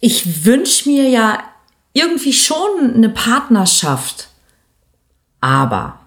ich 0.00 0.44
wünsche 0.44 0.88
mir 0.88 1.08
ja 1.08 1.44
irgendwie 1.92 2.32
schon 2.32 2.94
eine 2.94 3.10
Partnerschaft. 3.10 4.28
Aber 5.40 6.00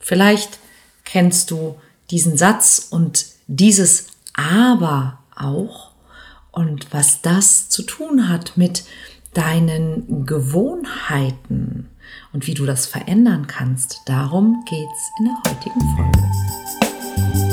vielleicht 0.00 0.58
kennst 1.04 1.50
du 1.50 1.78
diesen 2.10 2.36
Satz 2.36 2.88
und 2.90 3.26
dieses 3.46 4.08
Aber 4.32 5.18
auch 5.36 5.92
und 6.50 6.92
was 6.92 7.20
das 7.22 7.68
zu 7.68 7.82
tun 7.82 8.28
hat 8.28 8.56
mit 8.56 8.84
deinen 9.34 10.24
Gewohnheiten 10.26 11.90
und 12.32 12.46
wie 12.46 12.54
du 12.54 12.64
das 12.64 12.86
verändern 12.86 13.46
kannst. 13.46 14.00
Darum 14.06 14.64
geht's 14.68 15.10
in 15.18 15.24
der 15.24 15.52
heutigen 15.52 15.80
Folge. 15.96 17.43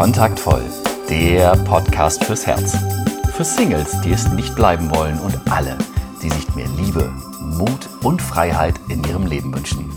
Kontaktvoll, 0.00 0.62
der 1.10 1.54
Podcast 1.66 2.24
fürs 2.24 2.46
Herz. 2.46 2.74
Für 3.36 3.44
Singles, 3.44 4.00
die 4.00 4.12
es 4.12 4.26
nicht 4.28 4.56
bleiben 4.56 4.90
wollen 4.90 5.18
und 5.18 5.38
alle, 5.52 5.76
die 6.22 6.30
sich 6.30 6.54
mehr 6.54 6.68
Liebe, 6.78 7.12
Mut 7.38 7.86
und 8.02 8.22
Freiheit 8.22 8.76
in 8.88 9.04
ihrem 9.04 9.26
Leben 9.26 9.54
wünschen. 9.54 9.92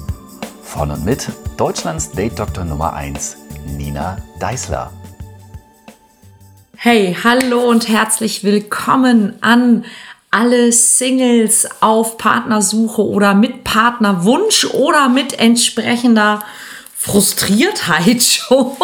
Von 0.61 0.91
und 0.91 1.05
mit 1.05 1.29
Deutschlands 1.55 2.11
Date-Doktor 2.11 2.65
Nummer 2.65 2.91
1, 2.91 3.37
Nina 3.77 4.17
Deißler. 4.41 4.91
Hey, 6.75 7.15
hallo 7.23 7.61
und 7.61 7.87
herzlich 7.87 8.43
willkommen 8.43 9.35
an 9.39 9.85
alle 10.31 10.73
Singles 10.73 11.65
auf 11.79 12.17
Partnersuche 12.17 13.07
oder 13.07 13.33
mit 13.33 13.63
Partnerwunsch 13.63 14.65
oder 14.65 15.07
mit 15.07 15.39
entsprechender 15.39 16.43
Frustriertheit 17.03 18.23
schon, 18.23 18.77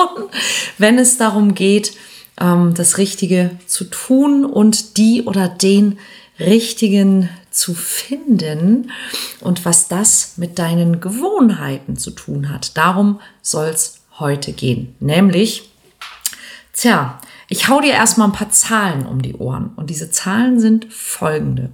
wenn 0.77 0.99
es 0.99 1.17
darum 1.17 1.55
geht, 1.55 1.93
ähm, 2.38 2.73
das 2.73 2.97
Richtige 2.97 3.52
zu 3.66 3.85
tun 3.85 4.43
und 4.43 4.97
die 4.97 5.23
oder 5.23 5.47
den 5.47 5.99
Richtigen 6.38 7.30
zu 7.49 7.73
finden 7.73 8.91
und 9.39 9.63
was 9.63 9.88
das 9.88 10.33
mit 10.35 10.59
deinen 10.59 10.99
Gewohnheiten 10.99 11.95
zu 11.95 12.11
tun 12.11 12.49
hat. 12.49 12.75
Darum 12.75 13.21
soll 13.41 13.67
es 13.67 14.02
heute 14.19 14.52
gehen. 14.52 14.95
Nämlich, 14.99 15.69
tja, 16.73 17.21
ich 17.47 17.69
hau 17.69 17.80
dir 17.80 17.93
erstmal 17.93 18.27
ein 18.27 18.33
paar 18.33 18.52
Zahlen 18.52 19.05
um 19.05 19.21
die 19.21 19.36
Ohren 19.36 19.71
und 19.77 19.89
diese 19.89 20.11
Zahlen 20.11 20.59
sind 20.59 20.93
folgende. 20.93 21.71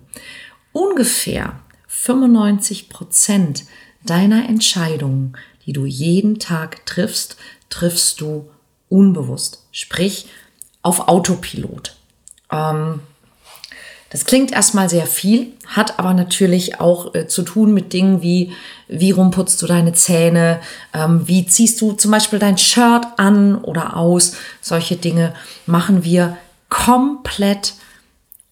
Ungefähr 0.73 1.59
95 1.87 2.89
Prozent 2.89 3.63
deiner 4.03 4.47
Entscheidungen 4.47 5.35
die 5.65 5.73
du 5.73 5.85
jeden 5.85 6.39
Tag 6.39 6.85
triffst, 6.85 7.37
triffst 7.69 8.21
du 8.21 8.49
unbewusst, 8.89 9.63
sprich 9.71 10.27
auf 10.81 11.07
Autopilot. 11.07 11.95
Ähm, 12.51 13.01
das 14.11 14.25
klingt 14.25 14.51
erstmal 14.51 14.87
sehr 14.87 15.07
viel, 15.07 15.51
hat 15.65 15.99
aber 15.99 16.13
natürlich 16.13 16.79
auch 16.79 17.15
äh, 17.15 17.27
zu 17.27 17.41
tun 17.41 17.73
mit 17.73 17.91
Dingen 17.91 18.21
wie, 18.21 18.53
wie 18.87 19.11
rumputzt 19.11 19.61
du 19.61 19.65
deine 19.65 19.93
Zähne, 19.93 20.61
ähm, 20.93 21.27
wie 21.27 21.45
ziehst 21.45 21.81
du 21.81 21.91
zum 21.93 22.11
Beispiel 22.11 22.39
dein 22.39 22.57
Shirt 22.57 23.05
an 23.17 23.55
oder 23.55 23.97
aus. 23.97 24.37
Solche 24.61 24.95
Dinge 24.95 25.33
machen 25.65 26.03
wir 26.03 26.37
komplett 26.69 27.73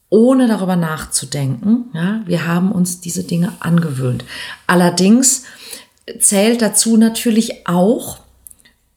ohne 0.10 0.48
darüber 0.48 0.76
nachzudenken. 0.76 1.86
Ja, 1.94 2.22
wir 2.26 2.46
haben 2.46 2.72
uns 2.72 3.00
diese 3.00 3.24
Dinge 3.24 3.54
angewöhnt. 3.60 4.26
Allerdings 4.68 5.44
zählt 6.20 6.62
dazu 6.62 6.98
natürlich 6.98 7.68
auch, 7.68 8.20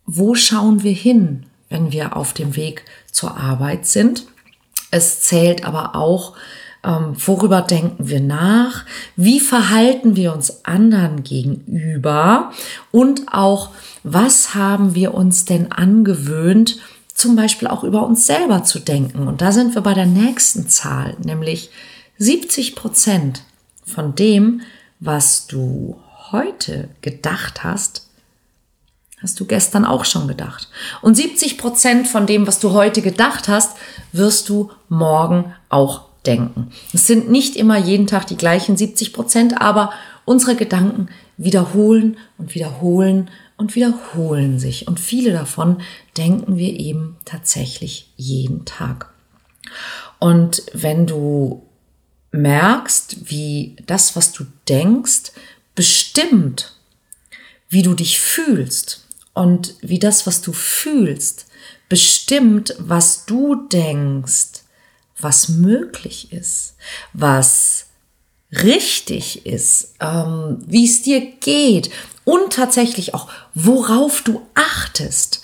wo 0.06 0.34
schauen 0.34 0.82
wir 0.82 0.92
hin, 0.92 1.46
wenn 1.68 1.92
wir 1.92 2.16
auf 2.16 2.32
dem 2.32 2.56
Weg 2.56 2.84
zur 3.10 3.36
Arbeit 3.36 3.86
sind. 3.86 4.26
Es 4.90 5.20
zählt 5.20 5.64
aber 5.64 5.94
auch, 5.96 6.34
ähm, 6.84 7.16
worüber 7.16 7.62
denken 7.62 8.08
wir 8.08 8.20
nach, 8.20 8.84
wie 9.16 9.40
verhalten 9.40 10.14
wir 10.16 10.32
uns 10.32 10.64
anderen 10.64 11.24
gegenüber 11.24 12.52
und 12.92 13.32
auch, 13.32 13.70
was 14.04 14.54
haben 14.54 14.94
wir 14.94 15.14
uns 15.14 15.44
denn 15.44 15.72
angewöhnt, 15.72 16.78
zum 17.12 17.34
Beispiel 17.34 17.66
auch 17.66 17.82
über 17.82 18.06
uns 18.06 18.26
selber 18.26 18.62
zu 18.62 18.78
denken. 18.78 19.26
Und 19.26 19.40
da 19.40 19.50
sind 19.50 19.74
wir 19.74 19.82
bei 19.82 19.94
der 19.94 20.06
nächsten 20.06 20.68
Zahl, 20.68 21.16
nämlich 21.22 21.70
70 22.18 22.76
Prozent 22.76 23.42
von 23.84 24.14
dem, 24.14 24.60
was 25.00 25.46
du 25.46 25.96
heute 26.32 26.88
gedacht 27.00 27.64
hast, 27.64 28.08
hast 29.22 29.40
du 29.40 29.46
gestern 29.46 29.84
auch 29.84 30.04
schon 30.04 30.28
gedacht. 30.28 30.68
Und 31.02 31.16
70 31.16 31.58
Prozent 31.58 32.08
von 32.08 32.26
dem, 32.26 32.46
was 32.46 32.58
du 32.58 32.72
heute 32.72 33.02
gedacht 33.02 33.48
hast, 33.48 33.76
wirst 34.12 34.48
du 34.48 34.70
morgen 34.88 35.54
auch 35.68 36.06
denken. 36.26 36.70
Es 36.92 37.06
sind 37.06 37.30
nicht 37.30 37.56
immer 37.56 37.78
jeden 37.78 38.06
Tag 38.06 38.26
die 38.26 38.36
gleichen 38.36 38.76
70 38.76 39.12
Prozent, 39.12 39.60
aber 39.60 39.92
unsere 40.24 40.56
Gedanken 40.56 41.08
wiederholen 41.36 42.16
und 42.38 42.54
wiederholen 42.54 43.30
und 43.56 43.74
wiederholen 43.74 44.58
sich. 44.58 44.86
Und 44.88 45.00
viele 45.00 45.32
davon 45.32 45.78
denken 46.16 46.56
wir 46.56 46.78
eben 46.78 47.16
tatsächlich 47.24 48.12
jeden 48.16 48.64
Tag. 48.64 49.12
Und 50.18 50.62
wenn 50.72 51.06
du 51.06 51.62
merkst, 52.32 53.30
wie 53.30 53.76
das, 53.86 54.16
was 54.16 54.32
du 54.32 54.44
denkst, 54.68 55.32
bestimmt, 55.76 56.74
wie 57.68 57.82
du 57.82 57.94
dich 57.94 58.18
fühlst 58.18 59.06
und 59.32 59.74
wie 59.80 60.00
das, 60.00 60.26
was 60.26 60.42
du 60.42 60.52
fühlst, 60.52 61.46
bestimmt, 61.88 62.74
was 62.78 63.26
du 63.26 63.54
denkst, 63.68 64.62
was 65.18 65.48
möglich 65.48 66.32
ist, 66.32 66.74
was 67.12 67.86
richtig 68.50 69.46
ist, 69.46 69.94
ähm, 70.00 70.58
wie 70.66 70.84
es 70.84 71.02
dir 71.02 71.20
geht 71.20 71.90
und 72.24 72.52
tatsächlich 72.52 73.14
auch, 73.14 73.28
worauf 73.54 74.22
du 74.22 74.42
achtest, 74.54 75.42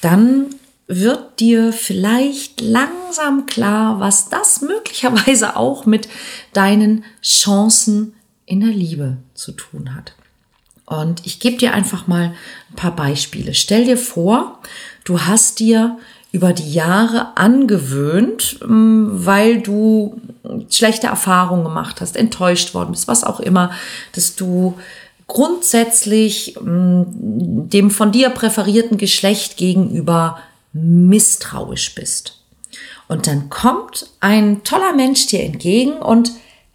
dann 0.00 0.54
wird 0.86 1.40
dir 1.40 1.72
vielleicht 1.72 2.60
langsam 2.60 3.46
klar, 3.46 4.00
was 4.00 4.28
das 4.28 4.60
möglicherweise 4.60 5.56
auch 5.56 5.86
mit 5.86 6.08
deinen 6.52 7.04
Chancen 7.22 8.14
in 8.46 8.60
der 8.60 8.70
Liebe 8.70 9.18
zu 9.34 9.52
tun 9.52 9.94
hat. 9.94 10.14
Und 10.86 11.24
ich 11.24 11.40
gebe 11.40 11.56
dir 11.56 11.74
einfach 11.74 12.06
mal 12.06 12.34
ein 12.70 12.76
paar 12.76 12.94
Beispiele. 12.94 13.54
Stell 13.54 13.84
dir 13.84 13.96
vor, 13.96 14.58
du 15.04 15.20
hast 15.20 15.60
dir 15.60 15.98
über 16.32 16.52
die 16.52 16.72
Jahre 16.72 17.36
angewöhnt, 17.36 18.58
ähm, 18.62 19.08
weil 19.12 19.60
du 19.60 20.20
schlechte 20.70 21.06
Erfahrungen 21.06 21.64
gemacht 21.64 22.00
hast, 22.00 22.16
enttäuscht 22.16 22.74
worden 22.74 22.92
bist, 22.92 23.06
was 23.06 23.22
auch 23.22 23.38
immer, 23.38 23.70
dass 24.12 24.34
du 24.34 24.78
grundsätzlich 25.26 26.56
ähm, 26.56 27.06
dem 27.68 27.90
von 27.90 28.12
dir 28.12 28.30
präferierten 28.30 28.98
Geschlecht 28.98 29.56
gegenüber 29.56 30.38
misstrauisch 30.72 31.94
bist. 31.94 32.40
Und 33.08 33.26
dann 33.26 33.50
kommt 33.50 34.06
ein 34.20 34.64
toller 34.64 34.94
Mensch 34.94 35.26
dir 35.26 35.42
entgegen 35.44 35.92
und 35.92 36.32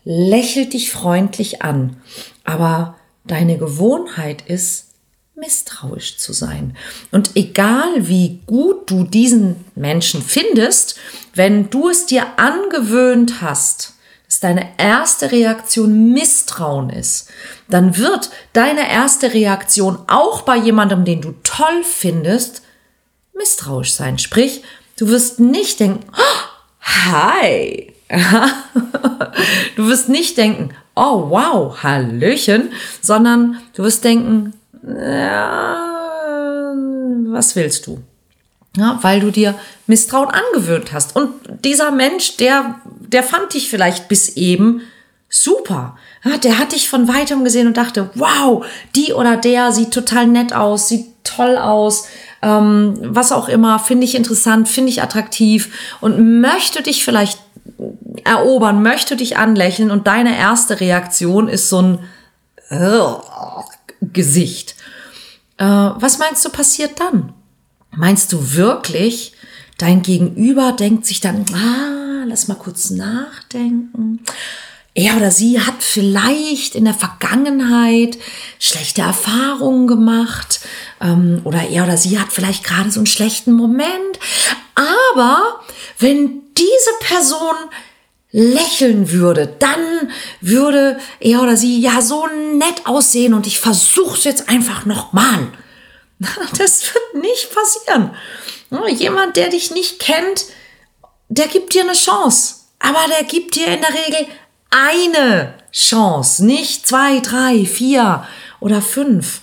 lächelt 0.08 0.72
dich 0.72 0.90
freundlich 0.90 1.62
an. 1.64 1.98
Aber 2.46 2.96
deine 3.26 3.58
Gewohnheit 3.58 4.42
ist, 4.48 4.86
misstrauisch 5.36 6.18
zu 6.18 6.32
sein. 6.32 6.76
Und 7.12 7.36
egal 7.36 8.08
wie 8.08 8.40
gut 8.48 8.90
du 8.90 9.04
diesen 9.04 9.66
Menschen 9.76 10.22
findest, 10.22 10.98
wenn 11.36 11.70
du 11.70 11.90
es 11.90 12.06
dir 12.06 12.26
angewöhnt 12.40 13.42
hast, 13.42 13.96
dass 14.26 14.40
deine 14.40 14.70
erste 14.78 15.32
Reaktion 15.32 16.14
Misstrauen 16.14 16.90
ist, 16.90 17.30
dann 17.70 17.98
wird 17.98 18.30
deine 18.54 18.90
erste 18.90 19.34
Reaktion 19.34 20.00
auch 20.08 20.42
bei 20.42 20.56
jemandem, 20.56 21.04
den 21.04 21.22
du 21.22 21.36
toll 21.44 21.84
findest, 21.84 22.62
misstrauisch 23.34 23.94
sein. 23.94 24.18
Sprich, 24.18 24.64
du 24.98 25.10
wirst 25.10 25.40
nicht 25.40 25.82
denken, 25.82 26.06
oh, 26.14 26.48
hi, 26.80 27.94
du 29.76 29.88
wirst 29.88 30.10
nicht 30.10 30.38
denken, 30.38 30.70
oh 30.96 31.30
wow, 31.30 31.84
Hallöchen, 31.84 32.72
sondern 33.02 33.58
du 33.76 33.84
wirst 33.84 34.04
denken, 34.04 34.54
ja, 34.84 35.78
was 37.28 37.56
willst 37.56 37.88
du? 37.88 38.02
Ja, 38.78 39.00
weil 39.02 39.20
du 39.20 39.32
dir 39.32 39.56
Misstrauen 39.88 40.30
angewöhnt 40.30 40.94
hast. 40.94 41.16
Und 41.16 41.32
dieser 41.66 41.92
Mensch, 41.92 42.38
der, 42.38 42.76
der 43.00 43.24
fand 43.24 43.54
dich 43.54 43.70
vielleicht 43.70 44.08
bis 44.08 44.38
eben 44.38 44.82
super. 45.30 45.98
Ja, 46.24 46.38
der 46.38 46.60
hat 46.60 46.74
dich 46.74 46.88
von 46.88 47.08
weitem 47.08 47.44
gesehen 47.44 47.68
und 47.68 47.78
dachte, 47.78 48.10
wow, 48.14 48.66
die 48.96 49.14
oder 49.14 49.36
der 49.36 49.72
sieht 49.72 49.92
total 49.92 50.28
nett 50.28 50.54
aus, 50.54 50.90
sieht 50.90 51.08
toll 51.24 51.58
aus, 51.58 52.08
ähm, 52.42 52.98
was 53.02 53.32
auch 53.32 53.50
immer, 53.50 53.80
finde 53.80 54.06
ich 54.06 54.16
interessant, 54.16 54.70
finde 54.70 54.90
ich 54.90 55.02
attraktiv 55.02 55.98
und 56.02 56.40
möchte 56.40 56.84
dich 56.84 57.04
vielleicht 57.04 57.40
erobern, 58.26 58.82
möchte 58.82 59.16
dich 59.16 59.38
anlächeln 59.38 59.92
und 59.92 60.08
deine 60.08 60.38
erste 60.38 60.80
Reaktion 60.80 61.48
ist 61.48 61.70
so 61.70 61.82
ein 61.82 62.00
Schockgesicht. 62.70 64.76
Äh, 65.58 65.66
was 65.66 66.20
meinst 66.20 66.46
du 66.46 66.50
passiert 66.50 67.00
dann? 67.00 67.34
Meinst 67.96 68.34
du 68.34 68.54
wirklich, 68.54 69.34
dein 69.78 70.02
Gegenüber 70.02 70.74
denkt 70.74 71.06
sich 71.06 71.20
dann, 71.20 71.46
ah, 71.54 72.26
lass 72.28 72.48
mal 72.48 72.56
kurz 72.56 72.90
nachdenken. 72.90 74.22
Er 74.94 75.16
oder 75.16 75.30
sie 75.30 75.62
hat 75.62 75.84
vielleicht 75.84 76.74
in 76.74 76.86
der 76.86 76.96
Vergangenheit 76.96 78.18
schlechte 78.60 79.04
Erfahrungen 79.04 79.86
gemacht 79.86 80.60
ähm, 81.00 81.42
oder 81.44 81.70
er 81.70 81.84
oder 81.84 81.98
sie 81.98 82.20
hat 82.20 82.32
vielleicht 82.32 82.64
gerade 82.64 82.90
so 82.90 83.00
einen 83.00 83.06
schlechten 83.06 83.54
Moment. 83.54 84.20
Aber 84.74 85.62
wenn 86.00 86.42
diese 86.58 86.92
Person 87.00 87.56
lächeln 88.38 89.12
würde, 89.12 89.48
dann 89.58 90.12
würde 90.42 91.00
er 91.20 91.42
oder 91.42 91.58
sie 91.58 91.80
ja 91.80 92.02
so 92.02 92.28
nett 92.54 92.86
aussehen 92.86 93.34
und 93.34 93.48
ich 93.48 93.60
versuche 93.60 94.16
es 94.16 94.24
jetzt 94.24 94.48
einfach 94.48 94.86
nochmal. 94.86 95.48
Das 96.58 96.84
wird 96.84 97.24
nicht 97.24 97.50
passieren. 97.54 98.12
Jemand, 98.90 99.36
der 99.38 99.50
dich 99.50 99.72
nicht 99.72 100.00
kennt, 100.00 100.46
der 101.30 101.48
gibt 101.48 101.74
dir 101.74 101.84
eine 101.84 101.94
Chance. 101.94 102.56
Aber 102.80 103.00
der 103.08 103.24
gibt 103.24 103.56
dir 103.56 103.68
in 103.68 103.82
der 103.82 103.94
Regel 103.94 104.28
eine 104.70 105.54
Chance, 105.72 106.46
nicht 106.46 106.88
zwei, 106.88 107.20
drei, 107.20 107.66
vier 107.66 108.26
oder 108.60 108.82
fünf. 108.82 109.42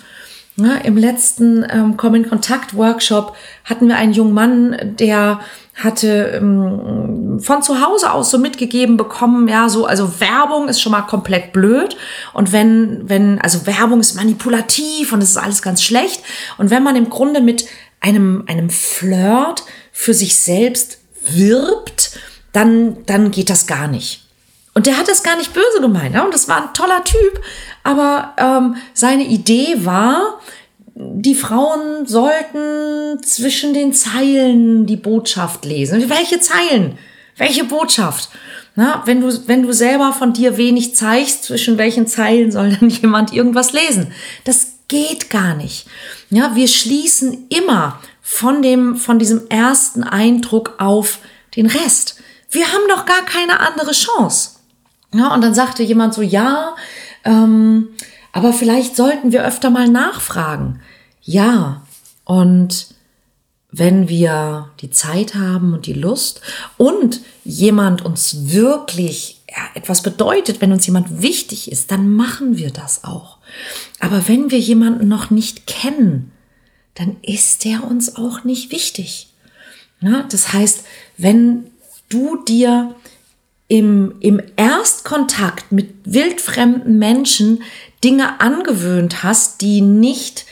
Ja, 0.56 0.76
Im 0.76 0.96
letzten 0.96 1.66
ähm, 1.68 1.96
Komm 1.96 2.14
in 2.14 2.28
Kontakt 2.28 2.76
Workshop 2.76 3.36
hatten 3.64 3.88
wir 3.88 3.96
einen 3.96 4.12
jungen 4.12 4.34
Mann, 4.34 4.96
der 4.98 5.40
hatte 5.74 6.32
ähm, 6.36 7.40
von 7.40 7.62
zu 7.62 7.80
Hause 7.80 8.12
aus 8.12 8.30
so 8.30 8.38
mitgegeben 8.38 8.96
bekommen, 8.96 9.48
ja, 9.48 9.68
so, 9.68 9.86
also 9.86 10.20
Werbung 10.20 10.68
ist 10.68 10.80
schon 10.80 10.92
mal 10.92 11.02
komplett 11.02 11.52
blöd. 11.52 11.96
Und 12.32 12.52
wenn, 12.52 13.08
wenn, 13.08 13.40
also 13.40 13.66
Werbung 13.66 14.00
ist 14.00 14.14
manipulativ 14.14 15.12
und 15.12 15.22
es 15.22 15.30
ist 15.30 15.36
alles 15.36 15.62
ganz 15.62 15.82
schlecht. 15.82 16.22
Und 16.58 16.70
wenn 16.70 16.82
man 16.82 16.94
im 16.94 17.10
Grunde 17.10 17.40
mit 17.40 17.66
einem, 18.00 18.44
einem 18.46 18.70
Flirt 18.70 19.64
für 19.90 20.14
sich 20.14 20.38
selbst 20.38 20.98
wirbt, 21.26 22.18
dann, 22.52 23.04
dann 23.06 23.30
geht 23.30 23.50
das 23.50 23.66
gar 23.66 23.88
nicht. 23.88 24.24
Und 24.74 24.86
der 24.86 24.98
hat 24.98 25.08
das 25.08 25.22
gar 25.22 25.36
nicht 25.36 25.52
böse 25.52 25.80
gemeint. 25.80 26.14
Ja? 26.14 26.24
Und 26.24 26.34
das 26.34 26.48
war 26.48 26.62
ein 26.62 26.74
toller 26.74 27.02
Typ. 27.04 27.40
Aber 27.82 28.34
ähm, 28.36 28.76
seine 28.92 29.24
Idee 29.24 29.84
war, 29.84 30.40
die 30.94 31.34
Frauen 31.34 32.06
sollten 32.06 33.22
zwischen 33.22 33.74
den 33.74 33.92
Zeilen 33.92 34.86
die 34.86 34.96
Botschaft 34.96 35.64
lesen. 35.64 36.08
Welche 36.08 36.40
Zeilen? 36.40 36.98
Welche 37.36 37.64
Botschaft? 37.64 38.30
Na, 38.76 39.02
wenn 39.04 39.20
du, 39.20 39.28
wenn 39.46 39.62
du 39.62 39.72
selber 39.72 40.12
von 40.12 40.32
dir 40.32 40.56
wenig 40.56 40.94
zeigst, 40.94 41.44
zwischen 41.44 41.78
welchen 41.78 42.06
Zeilen 42.06 42.52
soll 42.52 42.76
dann 42.76 42.90
jemand 43.02 43.32
irgendwas 43.32 43.72
lesen? 43.72 44.12
Das 44.44 44.74
geht 44.88 45.30
gar 45.30 45.54
nicht. 45.54 45.86
Ja, 46.30 46.54
wir 46.54 46.68
schließen 46.68 47.46
immer 47.48 48.00
von 48.22 48.62
dem, 48.62 48.96
von 48.96 49.18
diesem 49.18 49.48
ersten 49.48 50.04
Eindruck 50.04 50.74
auf 50.78 51.18
den 51.56 51.66
Rest. 51.66 52.20
Wir 52.50 52.72
haben 52.72 52.84
doch 52.88 53.04
gar 53.04 53.24
keine 53.24 53.60
andere 53.60 53.92
Chance. 53.92 54.50
Ja, 55.12 55.32
und 55.34 55.42
dann 55.42 55.54
sagte 55.54 55.82
jemand 55.82 56.14
so, 56.14 56.22
ja, 56.22 56.74
ähm, 57.24 57.88
aber 58.34 58.52
vielleicht 58.52 58.96
sollten 58.96 59.30
wir 59.30 59.46
öfter 59.46 59.70
mal 59.70 59.88
nachfragen. 59.88 60.80
Ja, 61.22 61.86
und 62.24 62.88
wenn 63.70 64.08
wir 64.08 64.70
die 64.80 64.90
Zeit 64.90 65.36
haben 65.36 65.72
und 65.72 65.86
die 65.86 65.92
Lust 65.92 66.40
und 66.76 67.20
jemand 67.44 68.04
uns 68.04 68.52
wirklich 68.52 69.40
etwas 69.74 70.02
bedeutet, 70.02 70.60
wenn 70.60 70.72
uns 70.72 70.84
jemand 70.84 71.22
wichtig 71.22 71.70
ist, 71.70 71.92
dann 71.92 72.12
machen 72.12 72.58
wir 72.58 72.70
das 72.70 73.04
auch. 73.04 73.38
Aber 74.00 74.26
wenn 74.26 74.50
wir 74.50 74.58
jemanden 74.58 75.06
noch 75.06 75.30
nicht 75.30 75.68
kennen, 75.68 76.32
dann 76.94 77.16
ist 77.22 77.64
der 77.64 77.84
uns 77.84 78.16
auch 78.16 78.42
nicht 78.42 78.72
wichtig. 78.72 79.28
Das 80.00 80.52
heißt, 80.52 80.84
wenn 81.16 81.70
du 82.08 82.42
dir 82.42 82.96
im, 83.68 84.14
im 84.20 84.42
Erstkontakt 84.56 85.72
mit 85.72 85.94
wildfremden 86.04 86.98
Menschen 86.98 87.62
Dinge 88.04 88.40
angewöhnt 88.40 89.22
hast, 89.22 89.62
die 89.62 89.80
nicht 89.80 90.44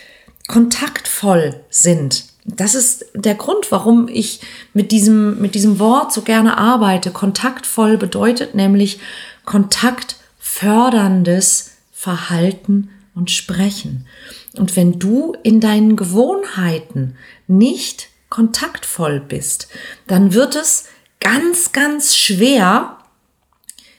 kontaktvoll 0.49 1.60
sind. 1.70 2.25
Das 2.44 2.75
ist 2.75 3.06
der 3.14 3.37
Grund, 3.37 3.70
warum 3.70 4.08
ich 4.08 4.40
mit 4.75 4.90
diesem, 4.90 5.40
mit 5.40 5.54
diesem 5.54 5.78
Wort 5.78 6.12
so 6.12 6.22
gerne 6.22 6.58
arbeite. 6.58 7.12
Kontaktvoll 7.12 7.99
bedeutet 7.99 8.56
nämlich 8.56 8.99
kontaktförderndes 9.44 11.70
Verhalten 11.93 12.90
und 13.14 13.31
Sprechen. 13.31 14.08
Und 14.56 14.75
wenn 14.75 14.98
du 14.98 15.37
in 15.43 15.60
deinen 15.60 15.94
Gewohnheiten 15.94 17.16
nicht 17.46 18.08
kontaktvoll 18.28 19.20
bist, 19.20 19.69
dann 20.08 20.34
wird 20.34 20.56
es 20.56 20.87
ganz, 21.20 21.70
ganz 21.72 22.16
schwer, 22.16 22.98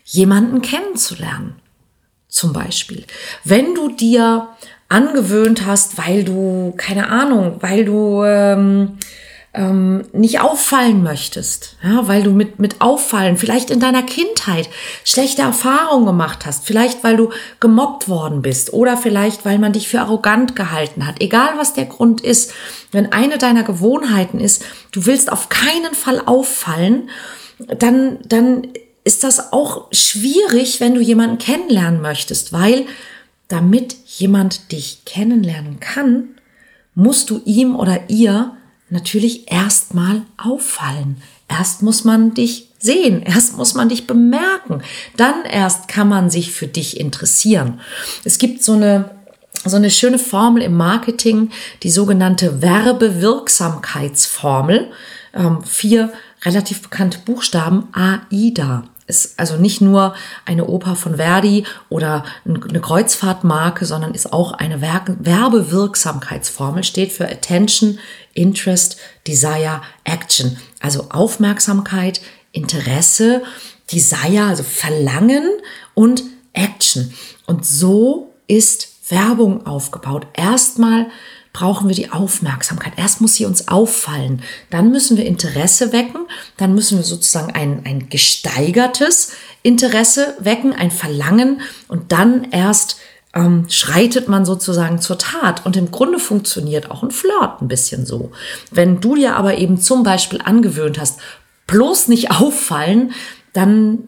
jemanden 0.04 0.62
kennenzulernen. 0.62 1.63
Zum 2.34 2.52
Beispiel, 2.52 3.06
wenn 3.44 3.76
du 3.76 3.90
dir 3.90 4.48
angewöhnt 4.90 5.68
hast, 5.68 6.00
weil 6.00 6.24
du, 6.24 6.74
keine 6.78 7.10
Ahnung, 7.10 7.58
weil 7.60 7.86
du 7.86 8.24
ähm, 8.24 8.98
ähm, 9.54 10.02
nicht 10.14 10.42
auffallen 10.42 11.04
möchtest, 11.04 11.78
ja, 11.84 12.08
weil 12.08 12.24
du 12.24 12.32
mit, 12.32 12.58
mit 12.58 12.82
Auffallen 12.82 13.38
vielleicht 13.38 13.70
in 13.70 13.80
deiner 13.80 14.02
Kindheit 14.02 14.68
schlechte 15.04 15.44
Erfahrungen 15.44 16.08
gemacht 16.08 16.48
hast, 16.48 16.66
vielleicht 16.66 17.04
weil 17.04 17.18
du 17.18 17.30
gemobbt 17.60 18.10
worden 18.10 18.42
bist 18.42 18.74
oder 18.74 18.98
vielleicht 18.98 19.46
weil 19.46 19.60
man 19.60 19.74
dich 19.74 19.88
für 19.88 20.00
arrogant 20.00 20.56
gehalten 20.56 21.06
hat, 21.06 21.22
egal 21.22 21.52
was 21.58 21.76
der 21.76 21.86
Grund 21.86 22.20
ist, 22.22 22.52
wenn 22.92 23.12
eine 23.12 23.38
deiner 23.38 23.62
Gewohnheiten 23.62 24.40
ist, 24.40 24.66
du 24.92 25.06
willst 25.06 25.32
auf 25.32 25.50
keinen 25.50 25.94
Fall 25.94 26.20
auffallen, 26.26 27.12
dann, 27.60 28.18
dann 28.26 28.70
ist 29.04 29.24
das 29.24 29.52
auch 29.52 29.88
schwierig, 29.92 30.80
wenn 30.80 30.96
du 30.96 31.02
jemanden 31.02 31.38
kennenlernen 31.38 32.02
möchtest, 32.02 32.54
weil 32.54 32.86
damit 33.48 33.96
jemand 34.06 34.72
dich 34.72 35.04
kennenlernen 35.06 35.80
kann, 35.80 36.30
musst 36.96 37.30
du 37.30 37.42
ihm 37.46 37.76
oder 37.76 38.10
ihr 38.10 38.56
natürlich 38.90 39.52
erstmal 39.52 40.24
auffallen. 40.38 41.18
Erst 41.50 41.82
muss 41.82 42.04
man 42.04 42.34
dich 42.34 42.70
sehen, 42.80 43.22
erst 43.22 43.58
muss 43.58 43.74
man 43.74 43.90
dich 43.90 44.08
bemerken, 44.08 44.82
dann 45.18 45.46
erst 45.46 45.88
kann 45.88 46.08
man 46.08 46.30
sich 46.30 46.52
für 46.52 46.68
dich 46.68 47.00
interessieren. 47.00 47.80
Es 48.24 48.38
gibt 48.38 48.64
so 48.64 48.74
eine 48.74 49.12
so 49.66 49.78
eine 49.78 49.92
schöne 49.92 50.20
Formel 50.20 50.62
im 50.62 50.76
Marketing, 50.76 51.50
die 51.84 51.90
sogenannte 51.90 52.62
Werbewirksamkeitsformel. 52.62 54.92
Ähm, 55.34 55.64
vier 55.64 56.12
relativ 56.44 56.82
bekannte 56.82 57.20
Buchstaben 57.20 57.88
AIDA 57.94 58.84
ist 59.08 59.40
also 59.40 59.58
nicht 59.58 59.82
nur 59.82 60.16
eine 60.46 60.66
Oper 60.66 60.96
von 60.96 61.18
Verdi 61.18 61.66
oder 61.90 62.24
eine 62.46 62.80
Kreuzfahrtmarke, 62.80 63.86
sondern 63.86 64.14
ist 64.14 64.32
auch 64.32 64.54
eine 64.54 64.82
Werbewirksamkeitsformel, 64.82 66.84
steht 66.84 67.12
für 67.12 67.28
Attention, 67.28 68.00
Interest, 68.34 68.98
Desire, 69.28 69.82
Action. 70.04 70.58
Also 70.80 71.08
Aufmerksamkeit, 71.10 72.22
Interesse, 72.52 73.44
Desire, 73.92 74.46
also 74.46 74.64
Verlangen 74.64 75.50
und 75.94 76.24
Action. 76.54 77.14
Und 77.46 77.66
so 77.66 78.34
ist 78.48 78.90
Werbung 79.10 79.66
aufgebaut. 79.66 80.28
Erstmal 80.34 81.08
brauchen 81.54 81.88
wir 81.88 81.96
die 81.96 82.12
Aufmerksamkeit. 82.12 82.94
Erst 82.98 83.22
muss 83.22 83.36
sie 83.36 83.46
uns 83.46 83.68
auffallen. 83.68 84.42
Dann 84.72 84.92
müssen 84.92 85.18
wir 85.18 85.26
Interesse 85.26 85.94
wecken. 85.94 86.26
Dann 86.58 86.74
müssen 86.74 86.98
wir 86.98 87.06
sozusagen 87.06 87.54
ein, 87.54 87.84
ein 87.86 88.10
gesteigertes 88.10 89.34
Interesse 89.62 90.36
wecken, 90.40 90.74
ein 90.74 90.90
Verlangen. 90.90 91.62
Und 91.88 92.12
dann 92.12 92.48
erst 92.52 92.98
ähm, 93.36 93.68
schreitet 93.70 94.28
man 94.28 94.46
sozusagen 94.46 95.00
zur 95.00 95.20
Tat. 95.20 95.64
Und 95.64 95.78
im 95.78 95.92
Grunde 95.92 96.18
funktioniert 96.18 96.90
auch 96.90 97.04
ein 97.04 97.12
Flirt 97.12 97.62
ein 97.62 97.68
bisschen 97.68 98.08
so. 98.08 98.32
Wenn 98.72 99.00
du 99.00 99.16
dir 99.16 99.36
aber 99.36 99.58
eben 99.60 99.80
zum 99.80 100.02
Beispiel 100.02 100.42
angewöhnt 100.44 101.00
hast, 101.00 101.20
bloß 101.68 102.08
nicht 102.08 102.32
auffallen, 102.32 103.14
dann 103.54 104.08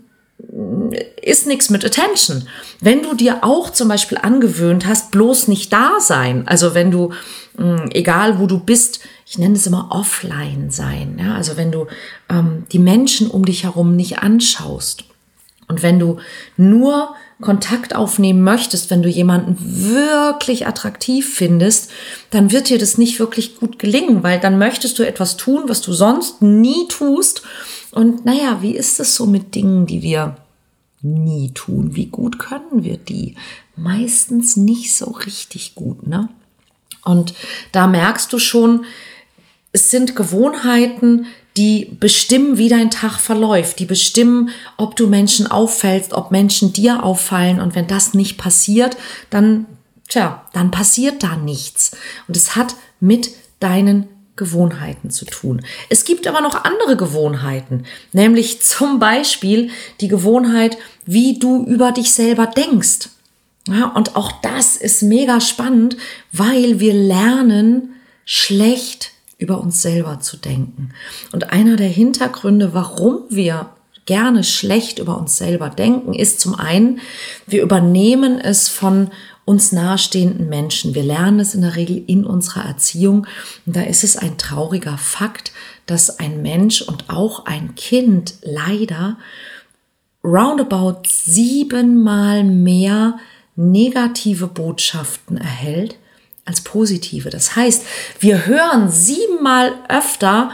ist 1.22 1.48
nichts 1.48 1.70
mit 1.70 1.86
Attention. 1.86 2.48
Wenn 2.82 3.04
du 3.04 3.14
dir 3.14 3.44
auch 3.44 3.70
zum 3.70 3.88
Beispiel 3.88 4.18
angewöhnt 4.18 4.86
hast, 4.86 5.12
bloß 5.12 5.48
nicht 5.48 5.72
da 5.72 6.00
sein, 6.00 6.48
also 6.48 6.74
wenn 6.74 6.92
du, 6.92 7.14
mm, 7.58 7.90
egal 7.92 8.40
wo 8.40 8.46
du 8.48 8.60
bist, 8.60 9.00
ich 9.26 9.38
nenne 9.38 9.56
es 9.56 9.66
immer 9.66 9.88
offline 9.92 10.70
sein, 10.70 11.20
ja, 11.20 11.36
also 11.36 11.58
wenn 11.58 11.72
du 11.72 11.88
ähm, 12.30 12.66
die 12.72 12.80
Menschen 12.80 13.30
um 13.30 13.46
dich 13.46 13.64
herum 13.64 13.96
nicht 13.96 14.20
anschaust 14.20 15.06
und 15.68 15.82
wenn 15.82 16.00
du 16.00 16.18
nur 16.58 17.16
Kontakt 17.42 17.96
aufnehmen 17.96 18.44
möchtest, 18.44 18.90
wenn 18.90 19.02
du 19.02 19.10
jemanden 19.10 19.58
wirklich 19.60 20.68
attraktiv 20.68 21.34
findest, 21.34 21.92
dann 22.30 22.52
wird 22.52 22.70
dir 22.70 22.78
das 22.78 22.98
nicht 22.98 23.20
wirklich 23.20 23.58
gut 23.60 23.78
gelingen, 23.78 24.24
weil 24.24 24.40
dann 24.40 24.58
möchtest 24.58 24.98
du 25.00 25.04
etwas 25.04 25.36
tun, 25.36 25.64
was 25.68 25.82
du 25.82 25.92
sonst 25.92 26.42
nie 26.42 26.88
tust. 26.88 27.42
Und 27.96 28.26
naja, 28.26 28.62
wie 28.62 28.76
ist 28.76 29.00
es 29.00 29.16
so 29.16 29.26
mit 29.26 29.56
Dingen, 29.56 29.88
die 29.88 30.04
wir 30.04 30.38
nie 31.06 31.52
tun. 31.54 31.96
Wie 31.96 32.08
gut 32.08 32.40
können 32.40 32.84
wir 32.84 32.98
die? 32.98 33.36
Meistens 33.76 34.58
nicht 34.58 34.96
so 34.96 35.12
richtig 35.12 35.76
gut, 35.76 36.08
ne? 36.08 36.30
Und 37.04 37.36
da 37.72 37.86
merkst 37.86 38.34
du 38.34 38.40
schon, 38.40 38.86
es 39.72 39.92
sind 39.92 40.16
Gewohnheiten, 40.16 41.28
die 41.56 41.86
bestimmen, 42.00 42.58
wie 42.58 42.70
dein 42.70 42.90
Tag 42.90 43.20
verläuft, 43.20 43.80
die 43.80 43.86
bestimmen, 43.86 44.50
ob 44.78 44.96
du 44.96 45.08
Menschen 45.08 45.48
auffällst, 45.48 46.14
ob 46.14 46.32
Menschen 46.32 46.74
dir 46.74 47.04
auffallen. 47.04 47.62
Und 47.62 47.76
wenn 47.76 47.88
das 47.88 48.14
nicht 48.14 48.38
passiert, 48.38 48.98
dann, 49.30 49.68
tja, 50.10 50.46
dann 50.54 50.72
passiert 50.72 51.24
da 51.24 51.36
nichts. 51.38 51.96
Und 52.28 52.36
es 52.36 52.56
hat 52.56 52.76
mit 53.00 53.30
deinen 53.60 54.08
Gewohnheiten 54.36 55.10
zu 55.10 55.26
tun. 55.26 55.62
Es 55.90 56.04
gibt 56.04 56.28
aber 56.28 56.42
noch 56.42 56.64
andere 56.64 56.98
Gewohnheiten, 56.98 57.86
nämlich 58.12 58.62
zum 58.62 59.00
Beispiel 59.00 59.70
die 60.02 60.08
Gewohnheit, 60.08 60.78
wie 61.06 61.40
du 61.40 61.66
über 61.66 61.92
dich 61.92 62.14
selber 62.14 62.48
denkst. 62.48 63.10
Ja, 63.68 63.88
und 63.96 64.16
auch 64.16 64.32
das 64.42 64.76
ist 64.76 65.02
mega 65.02 65.42
spannend, 65.42 65.98
weil 66.32 66.80
wir 66.80 66.94
lernen, 66.94 67.96
schlecht 68.26 69.12
über 69.38 69.60
uns 69.60 69.82
selber 69.82 70.20
zu 70.20 70.38
denken. 70.38 70.92
Und 71.32 71.52
einer 71.52 71.76
der 71.76 71.88
Hintergründe, 71.88 72.74
warum 72.74 73.24
wir 73.30 73.70
gerne 74.06 74.44
schlecht 74.44 75.00
über 75.00 75.18
uns 75.18 75.38
selber 75.38 75.70
denken, 75.70 76.14
ist 76.14 76.40
zum 76.40 76.56
einen, 76.56 77.00
wir 77.48 77.64
übernehmen 77.64 78.40
es 78.40 78.68
von 78.68 79.10
uns 79.46 79.72
nahestehenden 79.72 80.50
Menschen. 80.50 80.96
Wir 80.96 81.04
lernen 81.04 81.40
es 81.40 81.54
in 81.54 81.62
der 81.62 81.76
Regel 81.76 82.04
in 82.08 82.26
unserer 82.26 82.66
Erziehung. 82.66 83.28
Und 83.66 83.76
da 83.76 83.84
ist 83.84 84.04
es 84.04 84.18
ein 84.18 84.38
trauriger 84.38 84.98
Fakt, 84.98 85.52
dass 85.86 86.20
ein 86.20 86.42
Mensch 86.42 86.82
und 86.82 87.10
auch 87.10 87.46
ein 87.46 87.76
Kind 87.76 88.36
leider 88.42 89.18
roundabout 90.24 91.04
siebenmal 91.08 92.44
mehr 92.44 93.20
negative 93.56 94.48
Botschaften 94.48 95.38
erhält 95.38 95.96
als 96.46 96.62
positive. 96.62 97.30
Das 97.30 97.56
heißt, 97.56 97.84
wir 98.20 98.48
hören 98.48 98.90
siebenmal 98.90 99.74
öfter, 99.90 100.52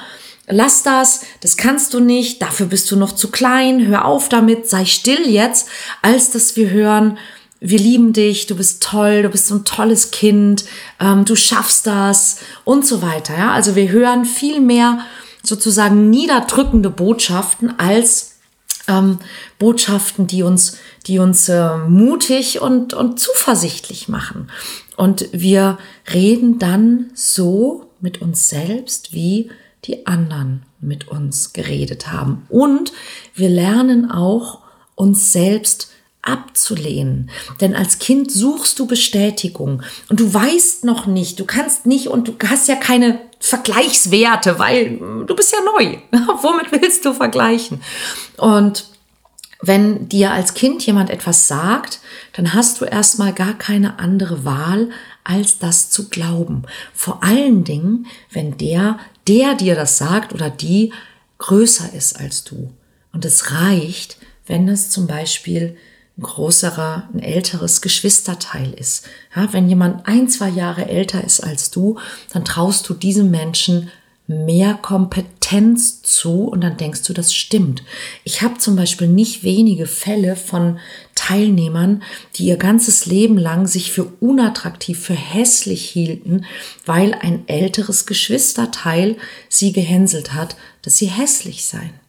lass 0.48 0.84
das, 0.84 1.22
das 1.40 1.58
kannst 1.58 1.94
du 1.94 2.00
nicht, 2.00 2.42
dafür 2.42 2.68
bist 2.68 2.92
du 2.92 2.98
noch 2.98 3.14
zu 3.14 3.32
klein, 3.32 3.88
hör 3.88 4.06
auf 4.06 4.30
damit, 4.30 4.70
sei 4.70 4.86
still 4.86 5.30
jetzt, 5.30 5.68
als 6.02 6.32
dass 6.32 6.56
wir 6.56 6.70
hören, 6.70 7.18
wir 7.64 7.78
lieben 7.78 8.12
dich, 8.12 8.48
du 8.48 8.56
bist 8.56 8.82
toll, 8.82 9.22
du 9.22 9.30
bist 9.30 9.48
so 9.48 9.56
ein 9.56 9.66
tolles 9.66 10.10
Kind, 10.10 10.66
ähm, 11.00 11.26
du 11.26 11.36
schaffst 11.36 11.86
das 11.86 12.40
und 12.66 12.86
so 12.86 13.04
weiter. 13.04 13.38
Ja? 13.38 13.52
Also 13.52 13.76
wir 13.76 13.90
hören 13.90 14.26
viel 14.26 14.60
mehr 14.60 15.00
sozusagen 15.44 16.10
niederdrückende 16.10 16.90
Botschaften 16.90 17.80
als 17.80 18.40
ähm, 18.88 19.20
Botschaften, 19.60 20.26
die 20.26 20.42
uns, 20.42 20.78
die 21.06 21.20
uns 21.20 21.50
äh, 21.50 21.78
mutig 21.78 22.62
und, 22.62 22.96
und 22.96 23.20
zuversichtlich 23.20 24.08
machen. 24.08 24.50
Und 24.98 25.30
wir 25.32 25.78
reden 26.12 26.58
dann 26.58 27.12
so 27.14 27.92
mit 28.00 28.24
uns 28.24 28.50
selbst, 28.50 29.14
wie 29.14 29.52
die 29.86 30.08
anderen 30.08 30.64
mit 30.80 31.08
uns 31.08 31.54
geredet 31.54 32.12
haben. 32.12 32.48
Und 32.50 32.92
wir 33.36 33.50
lernen 33.50 34.10
auch, 34.10 34.62
uns 34.96 35.32
selbst 35.32 35.91
abzulehnen. 36.22 37.30
Denn 37.60 37.76
als 37.76 38.00
Kind 38.00 38.32
suchst 38.32 38.80
du 38.80 38.86
Bestätigung 38.86 39.82
und 40.10 40.20
du 40.20 40.34
weißt 40.34 40.86
noch 40.86 41.06
nicht, 41.06 41.40
du 41.40 41.46
kannst 41.46 41.86
nicht 41.86 42.08
und 42.08 42.28
du 42.28 42.36
hast 42.48 42.68
ja 42.68 42.76
keine 42.76 43.20
Vergleichswerte, 43.40 44.60
weil 44.60 44.98
du 45.26 45.36
bist 45.36 45.52
ja 45.52 45.60
neu. 45.62 45.98
Womit 46.42 46.72
willst 46.72 47.06
du 47.06 47.14
vergleichen? 47.14 47.82
Und 48.38 48.86
wenn 49.62 50.10
dir 50.10 50.32
als 50.32 50.54
Kind 50.54 50.86
jemand 50.86 51.10
etwas 51.10 51.48
sagt, 51.48 52.00
dann 52.34 52.54
hast 52.54 52.82
du 52.82 52.86
erstmal 52.86 53.34
gar 53.34 53.54
keine 53.54 54.00
andere 54.00 54.44
Wahl, 54.44 54.90
als 55.24 55.60
das 55.60 55.90
zu 55.90 56.10
glauben. 56.10 56.64
Vor 56.94 57.24
allen 57.24 57.64
Dingen, 57.64 58.08
wenn 58.32 58.58
der, 58.58 59.00
der 59.28 59.56
dir 59.56 59.76
das 59.76 59.98
sagt 59.98 60.34
oder 60.34 60.50
die 60.50 60.94
größer 61.38 61.94
ist 61.94 62.20
als 62.20 62.44
du. 62.44 62.72
Und 63.14 63.26
es 63.26 63.52
reicht, 63.52 64.18
wenn 64.48 64.68
es 64.68 64.90
zum 64.90 65.06
Beispiel 65.08 65.78
ein 66.22 66.24
größerer, 66.24 67.10
ein 67.14 67.20
älteres 67.20 67.82
Geschwisterteil 67.82 68.74
ist. 68.74 69.06
Ja, 69.36 69.52
wenn 69.54 69.68
jemand 69.68 70.08
ein, 70.08 70.30
zwei 70.30 70.50
Jahre 70.50 70.88
älter 70.88 71.24
ist 71.24 71.42
als 71.42 71.72
du, 71.72 71.98
dann 72.32 72.46
traust 72.46 72.88
du 72.88 72.94
diesem 72.94 73.32
Menschen 73.32 73.90
mehr 74.28 74.76
Kompetenz 74.76 76.02
zu 76.04 76.46
und 76.46 76.62
dann 76.62 76.78
denkst 76.78 77.04
du, 77.04 77.12
das 77.12 77.34
stimmt. 77.34 77.84
Ich 78.24 78.42
habe 78.42 78.60
zum 78.60 78.78
Beispiel 78.78 79.08
nicht 79.08 79.44
wenige 79.44 79.88
Fälle 79.88 80.38
von 80.38 80.80
Teilnehmern, 81.16 82.04
die 82.36 82.46
ihr 82.46 82.56
ganzes 82.56 83.06
Leben 83.06 83.38
lang 83.38 83.68
sich 83.68 83.92
für 83.92 84.06
unattraktiv, 84.22 85.00
für 85.00 85.16
hässlich 85.16 85.90
hielten, 85.90 86.46
weil 86.86 87.14
ein 87.14 87.48
älteres 87.48 88.06
Geschwisterteil 88.06 89.18
sie 89.50 89.74
gehänselt 89.74 90.34
hat, 90.34 90.56
dass 90.84 90.96
sie 90.96 91.08
hässlich 91.08 91.66
seien. 91.66 92.01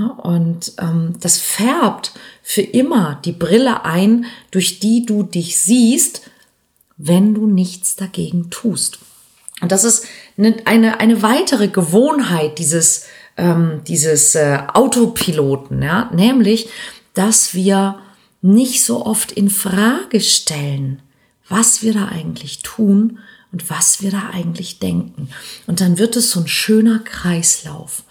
Und 0.00 0.72
ähm, 0.80 1.14
das 1.20 1.38
färbt 1.38 2.12
für 2.42 2.62
immer 2.62 3.20
die 3.24 3.32
Brille 3.32 3.84
ein, 3.84 4.26
durch 4.50 4.80
die 4.80 5.06
du 5.06 5.22
dich 5.22 5.58
siehst, 5.58 6.22
wenn 6.96 7.34
du 7.34 7.46
nichts 7.46 7.96
dagegen 7.96 8.50
tust. 8.50 8.98
Und 9.60 9.72
das 9.72 9.84
ist 9.84 10.06
eine, 10.36 10.56
eine, 10.64 11.00
eine 11.00 11.22
weitere 11.22 11.68
Gewohnheit 11.68 12.58
dieses, 12.58 13.06
ähm, 13.36 13.82
dieses 13.86 14.34
äh, 14.34 14.58
Autopiloten, 14.72 15.82
ja? 15.82 16.10
nämlich, 16.12 16.68
dass 17.14 17.54
wir 17.54 17.98
nicht 18.40 18.84
so 18.84 19.06
oft 19.06 19.32
in 19.32 19.50
Frage 19.50 20.20
stellen, 20.20 21.00
was 21.48 21.82
wir 21.82 21.92
da 21.92 22.08
eigentlich 22.08 22.60
tun 22.60 23.18
und 23.52 23.70
was 23.70 24.02
wir 24.02 24.10
da 24.10 24.30
eigentlich 24.32 24.78
denken. 24.80 25.28
Und 25.66 25.80
dann 25.80 25.98
wird 25.98 26.16
es 26.16 26.30
so 26.30 26.40
ein 26.40 26.48
schöner 26.48 26.98
Kreislauf. 26.98 28.02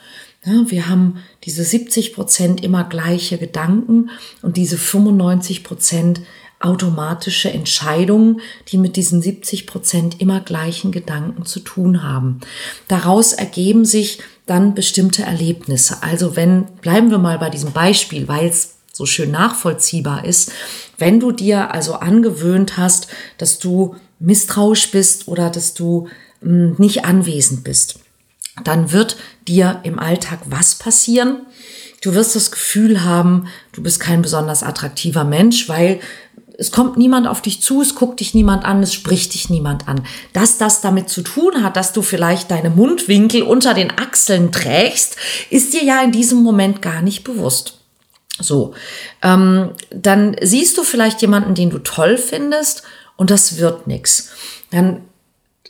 Wir 0.44 0.90
haben 0.90 1.18
diese 1.44 1.64
70 1.64 2.14
Prozent 2.16 2.64
immer 2.64 2.84
gleiche 2.84 3.38
Gedanken 3.38 4.10
und 4.42 4.58
diese 4.58 4.78
95 4.78 5.64
Prozent 5.64 6.22
automatische 6.60 7.52
Entscheidungen, 7.52 8.42
die 8.68 8.78
mit 8.78 8.96
diesen 8.96 9.22
70 9.22 9.68
Prozent 9.68 10.20
immer 10.20 10.40
gleichen 10.40 10.92
Gedanken 10.92 11.46
zu 11.46 11.60
tun 11.60 12.04
haben. 12.04 12.40
Daraus 12.88 13.34
ergeben 13.34 13.86
sich 13.86 14.20
dann 14.48 14.74
bestimmte 14.74 15.24
Erlebnisse. 15.24 16.02
Also 16.02 16.36
wenn, 16.36 16.66
bleiben 16.82 17.12
wir 17.12 17.20
mal 17.20 17.38
bei 17.38 17.50
diesem 17.50 17.72
Beispiel, 17.72 18.28
weil 18.28 18.48
es 18.48 18.76
so 18.92 19.06
schön 19.06 19.32
nachvollziehbar 19.32 20.26
ist, 20.26 20.52
wenn 20.98 21.20
du 21.20 21.32
dir 21.32 21.72
also 21.72 21.94
angewöhnt 21.94 22.78
hast, 22.78 23.08
dass 23.38 23.60
du 23.60 23.96
misstrauisch 24.20 24.92
bist 24.92 25.28
oder 25.28 25.50
dass 25.50 25.74
du 25.74 26.08
hm, 26.42 26.76
nicht 26.78 27.06
anwesend 27.06 27.64
bist, 27.64 28.01
dann 28.68 28.92
wird 28.92 29.18
dir 29.48 29.80
im 29.84 30.00
Alltag 30.00 30.40
was 30.46 30.76
passieren? 30.76 31.46
Du 32.02 32.16
wirst 32.16 32.36
das 32.36 32.52
Gefühl 32.52 33.04
haben, 33.04 33.48
du 33.74 33.84
bist 33.84 34.00
kein 34.00 34.22
besonders 34.22 34.64
attraktiver 34.64 35.24
Mensch, 35.24 35.70
weil 35.70 36.00
es 36.58 36.72
kommt 36.72 36.98
niemand 36.98 37.28
auf 37.28 37.42
dich 37.42 37.62
zu, 37.62 37.82
es 37.82 37.96
guckt 37.96 38.20
dich 38.20 38.34
niemand 38.34 38.66
an, 38.66 38.84
es 38.84 38.94
spricht 38.94 39.34
dich 39.34 39.50
niemand 39.50 39.88
an. 39.88 40.06
Dass 40.34 40.58
das 40.58 40.82
damit 40.82 41.10
zu 41.10 41.22
tun 41.22 41.64
hat, 41.64 41.76
dass 41.76 41.94
du 41.94 42.02
vielleicht 42.02 42.52
deine 42.52 42.70
Mundwinkel 42.70 43.42
unter 43.42 43.74
den 43.74 43.92
Achseln 43.98 44.52
trägst, 44.52 45.16
ist 45.50 45.74
dir 45.74 45.84
ja 45.84 46.02
in 46.04 46.12
diesem 46.12 46.44
Moment 46.44 46.82
gar 46.82 47.02
nicht 47.02 47.24
bewusst. 47.24 47.80
So, 48.40 48.74
ähm, 49.22 49.72
dann 49.90 50.36
siehst 50.42 50.78
du 50.78 50.84
vielleicht 50.84 51.22
jemanden, 51.22 51.56
den 51.56 51.70
du 51.70 51.80
toll 51.80 52.18
findest 52.18 52.84
und 53.18 53.30
das 53.30 53.58
wird 53.58 53.88
nichts. 53.88 54.30
Dann 54.72 55.02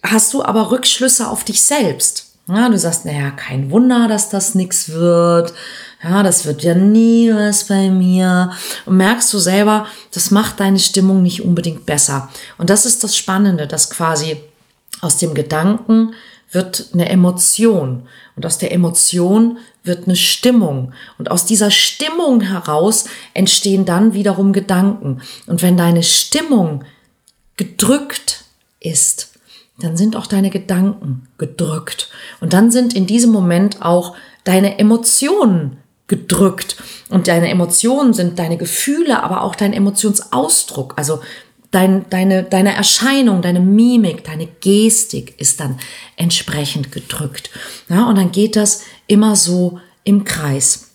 hast 0.04 0.34
du 0.34 0.44
aber 0.44 0.72
Rückschlüsse 0.72 1.28
auf 1.28 1.44
dich 1.44 1.62
selbst. 1.62 2.31
Ja, 2.54 2.68
du 2.68 2.78
sagst, 2.78 3.06
naja, 3.06 3.32
kein 3.32 3.72
Wunder, 3.72 4.10
dass 4.10 4.30
das 4.30 4.56
nichts 4.56 4.90
wird. 4.90 5.54
Ja, 6.04 6.22
das 6.22 6.46
wird 6.46 6.64
ja 6.64 6.76
nie 6.76 7.32
was 7.34 7.66
bei 7.66 7.90
mir. 7.90 8.52
Und 8.86 8.98
merkst 8.98 9.32
du 9.32 9.40
selber, 9.40 9.86
das 10.14 10.32
macht 10.32 10.60
deine 10.60 10.80
Stimmung 10.80 11.22
nicht 11.22 11.44
unbedingt 11.44 11.86
besser. 11.86 12.30
Und 12.58 12.70
das 12.70 12.86
ist 12.86 13.06
das 13.06 13.16
Spannende, 13.16 13.68
dass 13.68 13.90
quasi 13.90 14.42
aus 15.00 15.18
dem 15.18 15.34
Gedanken 15.34 16.14
wird 16.52 16.90
eine 16.94 17.08
Emotion. 17.08 18.08
Und 18.36 18.46
aus 18.46 18.58
der 18.58 18.74
Emotion 18.74 19.58
wird 19.84 20.08
eine 20.08 20.18
Stimmung. 20.18 20.92
Und 21.18 21.32
aus 21.32 21.46
dieser 21.46 21.72
Stimmung 21.72 22.42
heraus 22.42 23.06
entstehen 23.34 23.86
dann 23.86 24.14
wiederum 24.14 24.52
Gedanken. 24.52 25.22
Und 25.48 25.62
wenn 25.62 25.78
deine 25.78 26.04
Stimmung 26.04 26.84
gedrückt 27.56 28.44
ist, 28.82 29.31
dann 29.84 29.98
sind 29.98 30.16
auch 30.16 30.28
deine 30.28 30.50
Gedanken 30.50 31.28
gedrückt. 31.38 32.10
Und 32.40 32.54
dann 32.54 32.72
sind 32.72 32.94
in 32.94 33.08
diesem 33.08 33.32
Moment 33.32 33.82
auch 33.82 34.16
deine 34.44 34.80
Emotionen 34.80 35.78
gedrückt. 36.08 36.78
Und 37.10 37.28
deine 37.28 37.50
Emotionen 37.50 38.14
sind 38.14 38.40
deine 38.40 38.58
Gefühle, 38.58 39.24
aber 39.24 39.44
auch 39.44 39.56
dein 39.56 39.74
Emotionsausdruck. 39.74 40.94
Also 40.98 41.22
dein, 41.72 42.06
deine, 42.10 42.44
deine 42.44 42.76
Erscheinung, 42.76 43.42
deine 43.42 43.62
Mimik, 43.62 44.24
deine 44.24 44.48
Gestik 44.48 45.40
ist 45.40 45.60
dann 45.60 45.80
entsprechend 46.18 46.92
gedrückt. 46.92 47.50
Ja, 47.90 48.08
und 48.08 48.18
dann 48.18 48.32
geht 48.32 48.56
das 48.56 48.84
immer 49.08 49.36
so 49.36 49.80
im 50.04 50.26
Kreis. 50.26 50.90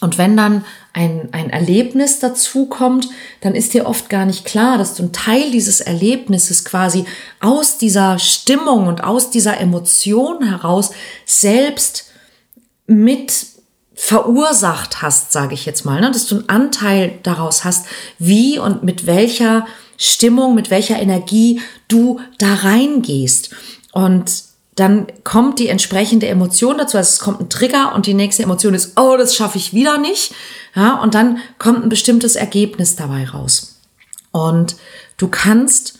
Und 0.00 0.18
wenn 0.18 0.36
dann 0.36 0.64
ein, 0.92 1.28
ein 1.32 1.50
Erlebnis 1.50 2.18
dazu 2.18 2.66
kommt, 2.66 3.08
dann 3.40 3.54
ist 3.54 3.74
dir 3.74 3.86
oft 3.86 4.08
gar 4.08 4.24
nicht 4.24 4.44
klar, 4.44 4.76
dass 4.76 4.94
du 4.94 5.04
ein 5.04 5.12
Teil 5.12 5.50
dieses 5.50 5.80
Erlebnisses 5.80 6.64
quasi 6.64 7.04
aus 7.40 7.78
dieser 7.78 8.18
Stimmung 8.18 8.86
und 8.88 9.04
aus 9.04 9.30
dieser 9.30 9.58
Emotion 9.58 10.44
heraus 10.44 10.90
selbst 11.26 12.06
mit 12.86 13.46
verursacht 13.94 15.02
hast, 15.02 15.30
sage 15.30 15.54
ich 15.54 15.66
jetzt 15.66 15.84
mal, 15.84 16.00
ne? 16.00 16.10
dass 16.10 16.26
du 16.26 16.36
einen 16.36 16.48
Anteil 16.48 17.18
daraus 17.22 17.64
hast, 17.64 17.86
wie 18.18 18.58
und 18.58 18.82
mit 18.82 19.06
welcher 19.06 19.66
Stimmung, 19.98 20.54
mit 20.54 20.70
welcher 20.70 20.98
Energie 20.98 21.60
du 21.86 22.18
da 22.38 22.54
reingehst. 22.54 23.50
Und 23.92 24.49
dann 24.74 25.06
kommt 25.24 25.58
die 25.58 25.68
entsprechende 25.68 26.28
Emotion 26.28 26.78
dazu, 26.78 26.96
also 26.96 27.10
es 27.10 27.18
kommt 27.18 27.40
ein 27.40 27.50
Trigger 27.50 27.94
und 27.94 28.06
die 28.06 28.14
nächste 28.14 28.42
Emotion 28.42 28.74
ist, 28.74 28.98
oh, 28.98 29.16
das 29.16 29.34
schaffe 29.34 29.58
ich 29.58 29.74
wieder 29.74 29.98
nicht. 29.98 30.34
Ja, 30.74 31.00
und 31.02 31.14
dann 31.14 31.38
kommt 31.58 31.82
ein 31.82 31.88
bestimmtes 31.88 32.36
Ergebnis 32.36 32.96
dabei 32.96 33.28
raus. 33.28 33.80
Und 34.30 34.76
du 35.16 35.28
kannst 35.28 35.98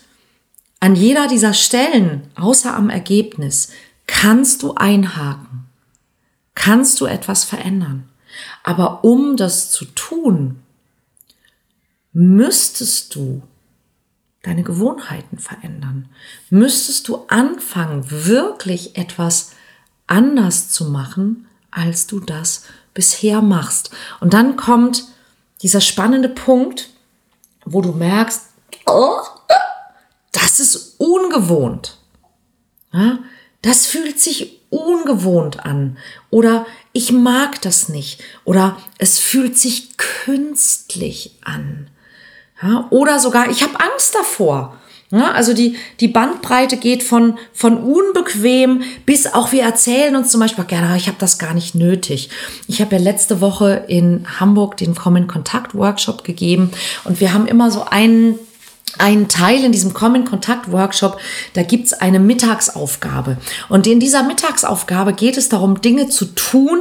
an 0.79 0.95
jeder 0.95 1.27
dieser 1.27 1.53
Stellen, 1.53 2.23
außer 2.35 2.73
am 2.73 2.89
Ergebnis, 2.89 3.69
kannst 4.07 4.63
du 4.63 4.73
einhaken 4.73 5.51
kannst 6.55 7.01
du 7.01 7.05
etwas 7.05 7.43
verändern. 7.43 8.09
Aber 8.63 9.03
um 9.03 9.35
das 9.35 9.71
zu 9.71 9.85
tun, 9.85 10.61
müsstest 12.13 13.15
du 13.15 13.41
deine 14.43 14.63
Gewohnheiten 14.63 15.37
verändern. 15.37 16.09
Müsstest 16.49 17.07
du 17.07 17.25
anfangen, 17.27 18.09
wirklich 18.09 18.97
etwas 18.97 19.51
anders 20.07 20.69
zu 20.69 20.85
machen, 20.85 21.47
als 21.69 22.07
du 22.07 22.19
das 22.19 22.63
bisher 22.93 23.41
machst. 23.41 23.91
Und 24.19 24.33
dann 24.33 24.57
kommt 24.57 25.05
dieser 25.61 25.81
spannende 25.81 26.29
Punkt, 26.29 26.89
wo 27.65 27.81
du 27.81 27.91
merkst, 27.91 28.41
oh, 28.87 29.19
das 30.31 30.59
ist 30.59 30.95
ungewohnt. 30.97 31.97
Ja, 32.93 33.19
das 33.61 33.85
fühlt 33.85 34.19
sich 34.19 34.59
ungewohnt 34.69 35.65
an 35.65 35.97
oder 36.29 36.65
ich 36.93 37.11
mag 37.11 37.61
das 37.61 37.89
nicht 37.89 38.21
oder 38.43 38.77
es 38.97 39.19
fühlt 39.19 39.57
sich 39.57 39.97
künstlich 39.97 41.37
an. 41.43 41.89
Ja, 42.61 42.87
oder 42.89 43.19
sogar 43.19 43.49
ich 43.49 43.63
habe 43.63 43.79
Angst 43.79 44.15
davor. 44.15 44.75
Ja, 45.13 45.31
also 45.31 45.53
die, 45.53 45.75
die 45.99 46.07
Bandbreite 46.07 46.77
geht 46.77 47.03
von, 47.03 47.37
von 47.51 47.77
unbequem 47.77 48.83
bis 49.05 49.27
auch 49.27 49.51
wir 49.51 49.61
erzählen 49.61 50.15
uns 50.15 50.31
zum 50.31 50.39
Beispiel 50.39 50.63
gerne, 50.63 50.95
ich 50.95 51.07
habe 51.07 51.17
das 51.19 51.37
gar 51.37 51.53
nicht 51.53 51.75
nötig. 51.75 52.29
Ich 52.67 52.79
habe 52.79 52.95
ja 52.95 53.01
letzte 53.01 53.41
Woche 53.41 53.83
in 53.89 54.25
Hamburg 54.39 54.77
den 54.77 54.95
Common 54.95 55.27
Kontakt 55.27 55.75
Workshop 55.75 56.23
gegeben 56.23 56.71
und 57.03 57.19
wir 57.19 57.33
haben 57.33 57.45
immer 57.45 57.71
so 57.71 57.83
einen 57.83 58.39
einen 58.97 59.27
Teil 59.29 59.63
in 59.63 59.71
diesem 59.71 59.93
Common 59.93 60.25
Kontakt 60.25 60.71
Workshop, 60.71 61.17
da 61.53 61.63
gibt's 61.63 61.93
eine 61.93 62.19
Mittagsaufgabe. 62.19 63.37
Und 63.69 63.87
in 63.87 64.01
dieser 64.01 64.23
Mittagsaufgabe 64.23 65.13
geht 65.13 65.37
es 65.37 65.47
darum, 65.47 65.79
Dinge 65.79 66.09
zu 66.09 66.25
tun, 66.25 66.79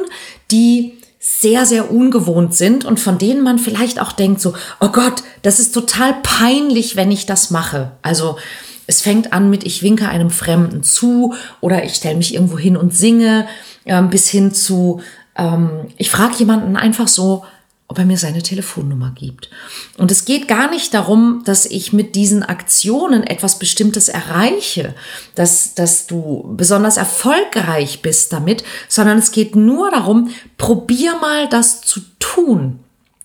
die 0.50 0.99
sehr, 1.22 1.66
sehr 1.66 1.92
ungewohnt 1.92 2.54
sind 2.54 2.86
und 2.86 2.98
von 2.98 3.18
denen 3.18 3.42
man 3.42 3.58
vielleicht 3.58 4.00
auch 4.00 4.12
denkt 4.12 4.40
so, 4.40 4.54
oh 4.80 4.88
Gott, 4.88 5.22
das 5.42 5.60
ist 5.60 5.72
total 5.72 6.14
peinlich, 6.22 6.96
wenn 6.96 7.12
ich 7.12 7.26
das 7.26 7.50
mache. 7.50 7.92
Also 8.00 8.38
es 8.86 9.02
fängt 9.02 9.34
an 9.34 9.50
mit, 9.50 9.64
ich 9.64 9.82
winke 9.82 10.08
einem 10.08 10.30
Fremden 10.30 10.82
zu 10.82 11.34
oder 11.60 11.84
ich 11.84 11.94
stelle 11.94 12.16
mich 12.16 12.34
irgendwo 12.34 12.58
hin 12.58 12.76
und 12.76 12.96
singe, 12.96 13.46
äh, 13.84 14.02
bis 14.02 14.28
hin 14.28 14.54
zu, 14.54 15.02
ähm, 15.36 15.88
ich 15.98 16.10
frage 16.10 16.36
jemanden 16.38 16.76
einfach 16.76 17.06
so, 17.06 17.44
ob 17.90 17.98
er 17.98 18.04
mir 18.04 18.18
seine 18.18 18.40
Telefonnummer 18.40 19.10
gibt. 19.16 19.50
Und 19.98 20.12
es 20.12 20.24
geht 20.24 20.46
gar 20.46 20.70
nicht 20.70 20.94
darum, 20.94 21.42
dass 21.44 21.66
ich 21.66 21.92
mit 21.92 22.14
diesen 22.14 22.44
Aktionen 22.44 23.24
etwas 23.24 23.58
Bestimmtes 23.58 24.08
erreiche, 24.08 24.94
dass, 25.34 25.74
dass 25.74 26.06
du 26.06 26.54
besonders 26.56 26.98
erfolgreich 26.98 28.00
bist 28.00 28.32
damit, 28.32 28.62
sondern 28.88 29.18
es 29.18 29.32
geht 29.32 29.56
nur 29.56 29.90
darum, 29.90 30.30
probier 30.56 31.16
mal 31.16 31.48
das 31.48 31.80
zu 31.80 31.98
tun. 32.20 32.78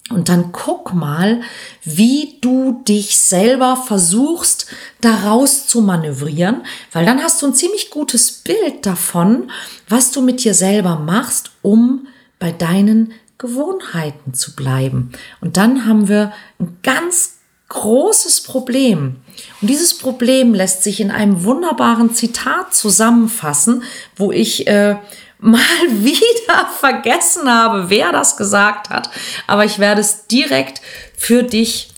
Und 0.10 0.30
dann 0.30 0.52
guck 0.52 0.96
mal, 0.96 1.42
wie 1.84 2.40
du 2.42 2.82
dich 2.88 3.20
selber 3.20 3.76
versuchst, 3.76 4.66
daraus 5.00 5.68
zu 5.68 5.82
manövrieren, 5.82 6.64
weil 6.92 7.06
dann 7.06 7.22
hast 7.22 7.40
du 7.44 7.46
ein 7.46 7.54
ziemlich 7.54 7.92
gutes 7.92 8.32
Bild 8.32 8.84
davon, 8.84 9.52
was 9.88 10.10
du 10.10 10.22
mit 10.22 10.44
dir 10.44 10.56
selber 10.56 10.98
machst, 10.98 11.52
um 11.62 12.08
bei 12.40 12.52
deinen 12.52 13.14
Gewohnheiten 13.38 14.34
zu 14.34 14.56
bleiben. 14.56 15.12
Und 15.42 15.58
dann 15.58 15.86
haben 15.86 16.08
wir 16.08 16.32
ein 16.60 16.78
ganz 16.84 17.36
großes 17.70 18.44
Problem. 18.44 19.18
Und 19.62 19.70
dieses 19.70 19.98
Problem 19.98 20.54
lässt 20.54 20.84
sich 20.84 21.00
in 21.00 21.12
einem 21.12 21.44
wunderbaren 21.44 22.14
Zitat 22.14 22.74
zusammenfassen, 22.74 23.84
wo 24.16 24.32
ich 24.32 24.68
äh, 24.68 24.98
mal 25.40 25.60
wieder 25.90 26.70
vergessen 26.80 27.50
habe, 27.52 27.90
wer 27.90 28.12
das 28.12 28.38
gesagt 28.38 28.90
hat. 28.90 29.10
Aber 29.48 29.66
ich 29.66 29.80
werde 29.80 30.02
es 30.02 30.28
direkt 30.28 30.82
für 31.18 31.44
dich 31.44 31.90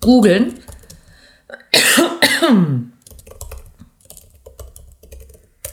googeln. 0.00 0.58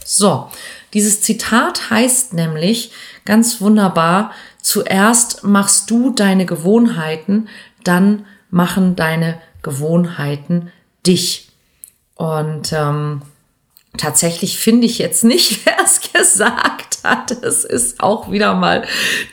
So, 0.04 0.50
dieses 0.92 1.22
Zitat 1.22 1.90
heißt 1.90 2.34
nämlich 2.34 2.92
ganz 3.24 3.60
wunderbar, 3.60 4.32
zuerst 4.70 5.42
machst 5.42 5.90
du 5.90 6.10
deine 6.10 6.46
Gewohnheiten, 6.46 7.48
dann 7.82 8.24
machen 8.50 8.94
deine 8.94 9.40
Gewohnheiten 9.62 10.70
dich. 11.04 11.48
Und 12.14 12.72
ähm, 12.72 13.22
tatsächlich 13.96 14.60
finde 14.60 14.86
ich 14.86 14.98
jetzt 14.98 15.24
nicht, 15.24 15.60
wer 15.66 15.76
es 15.84 16.12
gesagt 16.12 16.98
hat. 17.02 17.32
Es 17.32 17.64
ist 17.64 17.98
auch 17.98 18.30
wieder 18.30 18.54
mal 18.54 18.84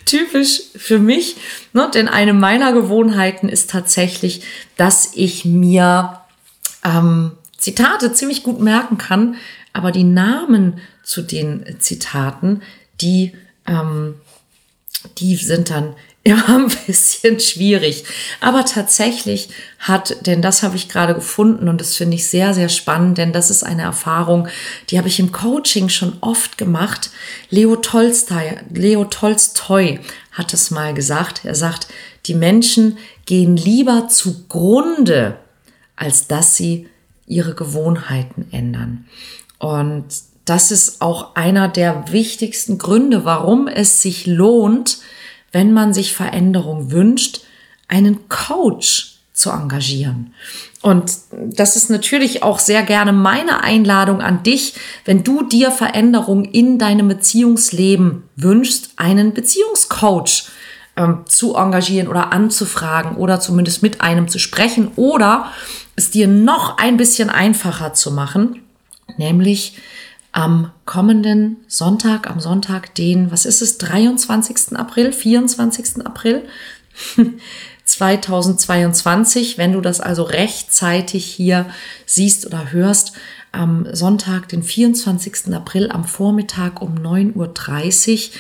typisch 0.05 0.61
für 0.75 0.97
mich. 0.97 1.35
Ne? 1.71 1.87
Denn 1.93 2.07
eine 2.07 2.33
meiner 2.33 2.73
Gewohnheiten 2.73 3.47
ist 3.47 3.69
tatsächlich, 3.69 4.41
dass 4.75 5.11
ich 5.13 5.45
mir 5.45 6.19
ähm, 6.83 7.33
Zitate 7.59 8.11
ziemlich 8.11 8.41
gut 8.41 8.59
merken 8.59 8.97
kann, 8.97 9.35
aber 9.71 9.91
die 9.91 10.03
Namen 10.03 10.79
zu 11.03 11.21
den 11.21 11.79
Zitaten, 11.79 12.63
die 13.01 13.33
ähm, 13.67 14.15
die 15.17 15.35
sind 15.35 15.69
dann 15.69 15.95
immer 16.23 16.49
ein 16.57 16.71
bisschen 16.85 17.39
schwierig. 17.39 18.03
Aber 18.41 18.65
tatsächlich 18.65 19.49
hat, 19.79 20.27
denn 20.27 20.41
das 20.41 20.63
habe 20.63 20.75
ich 20.75 20.89
gerade 20.89 21.13
gefunden 21.13 21.69
und 21.69 21.79
das 21.79 21.95
finde 21.95 22.15
ich 22.15 22.27
sehr, 22.27 22.53
sehr 22.53 22.69
spannend, 22.69 23.17
denn 23.17 23.33
das 23.33 23.49
ist 23.49 23.63
eine 23.63 23.83
Erfahrung, 23.83 24.47
die 24.89 24.97
habe 24.97 25.07
ich 25.07 25.19
im 25.19 25.31
Coaching 25.31 25.89
schon 25.89 26.17
oft 26.21 26.57
gemacht. 26.57 27.11
Leo 27.49 27.75
Tolstoy, 27.77 28.57
Leo 28.73 29.05
Tolstoy 29.05 29.99
hat 30.31 30.53
es 30.53 30.71
mal 30.71 30.93
gesagt. 30.93 31.45
Er 31.45 31.55
sagt, 31.55 31.87
die 32.25 32.35
Menschen 32.35 32.97
gehen 33.25 33.55
lieber 33.55 34.07
zugrunde, 34.09 35.37
als 35.95 36.27
dass 36.27 36.55
sie 36.55 36.87
ihre 37.25 37.55
Gewohnheiten 37.55 38.47
ändern. 38.51 39.05
Und 39.59 40.05
das 40.49 40.71
ist 40.71 41.01
auch 41.01 41.35
einer 41.35 41.67
der 41.67 42.11
wichtigsten 42.11 42.77
Gründe, 42.77 43.25
warum 43.25 43.67
es 43.67 44.01
sich 44.01 44.25
lohnt, 44.25 44.99
wenn 45.51 45.73
man 45.73 45.93
sich 45.93 46.13
Veränderung 46.13 46.91
wünscht, 46.91 47.41
einen 47.87 48.29
Coach 48.29 49.19
zu 49.33 49.51
engagieren. 49.51 50.33
Und 50.81 51.11
das 51.31 51.75
ist 51.75 51.89
natürlich 51.89 52.43
auch 52.43 52.59
sehr 52.59 52.81
gerne 52.83 53.11
meine 53.11 53.63
Einladung 53.63 54.21
an 54.21 54.41
dich, 54.43 54.73
wenn 55.05 55.23
du 55.23 55.43
dir 55.43 55.69
Veränderung 55.69 56.45
in 56.45 56.79
deinem 56.79 57.09
Beziehungsleben 57.09 58.23
wünschst, 58.35 58.91
einen 58.95 59.33
Beziehungscoach 59.33 60.45
ähm, 60.95 61.25
zu 61.25 61.55
engagieren 61.55 62.07
oder 62.07 62.31
anzufragen 62.31 63.17
oder 63.17 63.39
zumindest 63.39 63.83
mit 63.83 64.01
einem 64.01 64.29
zu 64.29 64.39
sprechen 64.39 64.91
oder 64.95 65.51
es 65.97 66.09
dir 66.09 66.27
noch 66.27 66.77
ein 66.77 66.95
bisschen 66.95 67.29
einfacher 67.29 67.93
zu 67.93 68.11
machen, 68.11 68.61
nämlich 69.17 69.77
am 70.31 70.71
kommenden 70.85 71.57
Sonntag, 71.67 72.29
am 72.29 72.39
Sonntag, 72.39 72.93
den, 72.95 73.31
was 73.31 73.45
ist 73.45 73.61
es, 73.61 73.77
23. 73.77 74.77
April, 74.77 75.11
24. 75.11 76.05
April 76.05 76.43
2022, 77.85 79.57
wenn 79.57 79.73
du 79.73 79.81
das 79.81 80.01
also 80.01 80.23
rechtzeitig 80.23 81.25
hier 81.25 81.67
siehst 82.05 82.45
oder 82.45 82.71
hörst, 82.71 83.13
am 83.51 83.87
Sonntag, 83.91 84.49
den 84.49 84.61
24. 84.61 85.53
April 85.53 85.89
am 85.89 86.03
Vormittag 86.03 86.81
um 86.81 86.95
9.30 86.95 87.35
Uhr. 87.35 88.33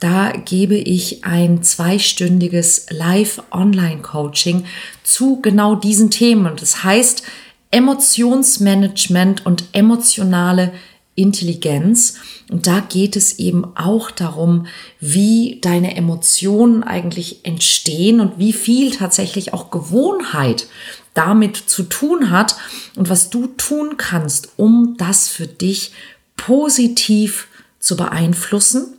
Da 0.00 0.32
gebe 0.32 0.76
ich 0.76 1.24
ein 1.24 1.62
zweistündiges 1.62 2.86
Live-Online-Coaching 2.90 4.64
zu 5.02 5.40
genau 5.42 5.74
diesen 5.74 6.10
Themen. 6.10 6.46
Und 6.46 6.62
das 6.62 6.84
heißt 6.84 7.22
Emotionsmanagement 7.70 9.44
und 9.44 9.64
emotionale 9.72 10.72
Intelligenz. 11.14 12.14
Und 12.50 12.66
da 12.66 12.80
geht 12.80 13.16
es 13.16 13.38
eben 13.38 13.76
auch 13.76 14.10
darum, 14.10 14.66
wie 15.00 15.58
deine 15.60 15.96
Emotionen 15.96 16.82
eigentlich 16.82 17.44
entstehen 17.44 18.20
und 18.20 18.38
wie 18.38 18.52
viel 18.52 18.94
tatsächlich 18.96 19.52
auch 19.52 19.70
Gewohnheit 19.70 20.66
damit 21.14 21.56
zu 21.56 21.82
tun 21.82 22.30
hat 22.30 22.56
und 22.96 23.10
was 23.10 23.28
du 23.28 23.46
tun 23.46 23.96
kannst, 23.98 24.50
um 24.56 24.96
das 24.96 25.28
für 25.28 25.46
dich 25.46 25.92
positiv 26.36 27.48
zu 27.78 27.96
beeinflussen. 27.96 28.94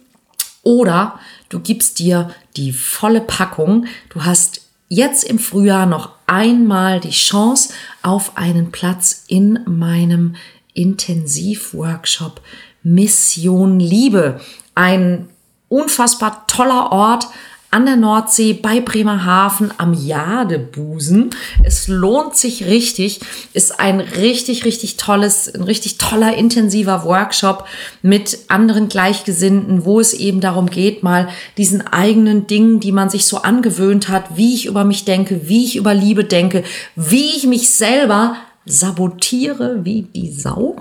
Oder 0.62 1.20
du 1.50 1.60
gibst 1.60 2.00
dir 2.00 2.34
die 2.56 2.72
volle 2.72 3.22
Packung. 3.22 3.88
Du 4.10 4.24
hast 4.24 4.62
jetzt 4.88 5.24
im 5.24 5.40
Frühjahr 5.40 5.88
noch 5.88 6.12
einmal 6.28 7.00
die 7.00 7.10
Chance 7.10 7.74
auf 8.04 8.38
einen 8.38 8.72
Platz 8.72 9.24
in 9.28 9.60
meinem 9.66 10.36
Intensivworkshop 10.74 12.42
Mission 12.84 13.80
Liebe. 13.80 14.40
Ein 14.76 15.30
unfassbar 15.70 16.46
toller 16.48 16.92
Ort 16.92 17.28
an 17.74 17.88
der 17.88 17.96
Nordsee 17.96 18.54
bei 18.54 18.82
Bremerhaven 18.82 19.72
am 19.80 19.96
Jadebusen. 19.96 21.32
Es 21.64 21.88
lohnt 21.88 22.36
sich 22.36 22.66
richtig. 22.66 23.20
Ist 23.54 23.80
ein 23.80 24.00
richtig, 24.00 24.64
richtig 24.64 24.96
tolles, 24.98 25.54
ein 25.54 25.64
richtig 25.64 25.98
toller, 25.98 26.38
intensiver 26.38 27.04
Workshop 27.04 27.66
mit 28.04 28.38
anderen 28.48 28.90
Gleichgesinnten, 28.90 29.86
wo 29.86 30.00
es 30.00 30.14
eben 30.14 30.40
darum 30.40 30.70
geht, 30.70 31.02
mal 31.02 31.30
diesen 31.58 31.82
eigenen 31.82 32.46
Dingen, 32.46 32.80
die 32.80 32.92
man 32.92 33.10
sich 33.10 33.26
so 33.26 33.42
angewöhnt 33.42 34.08
hat, 34.08 34.38
wie 34.38 34.54
ich 34.54 34.68
über 34.68 34.84
mich 34.84 35.04
denke, 35.04 35.48
wie 35.48 35.66
ich 35.66 35.76
über 35.76 35.96
Liebe 35.96 36.26
denke, 36.26 36.64
wie 36.96 37.36
ich 37.36 37.48
mich 37.48 37.72
selber 37.72 38.36
sabotiere 38.66 39.86
wie 39.86 40.04
die 40.04 40.32
Sau. 40.32 40.76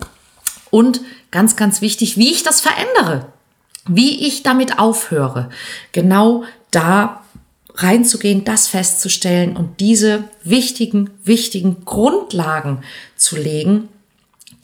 Und 0.70 1.00
ganz, 1.30 1.56
ganz 1.56 1.80
wichtig, 1.80 2.16
wie 2.16 2.30
ich 2.30 2.42
das 2.42 2.60
verändere, 2.60 3.26
wie 3.86 4.26
ich 4.26 4.42
damit 4.42 4.78
aufhöre. 4.78 5.50
Genau 5.92 6.44
da 6.70 7.22
reinzugehen, 7.74 8.44
das 8.44 8.68
festzustellen 8.68 9.56
und 9.56 9.80
diese 9.80 10.24
wichtigen, 10.44 11.10
wichtigen 11.24 11.84
Grundlagen 11.84 12.82
zu 13.16 13.36
legen, 13.36 13.88